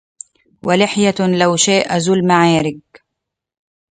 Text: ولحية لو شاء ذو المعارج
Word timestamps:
ولحية 0.63 1.15
لو 1.41 1.55
شاء 1.55 1.97
ذو 1.97 2.13
المعارج 2.13 2.79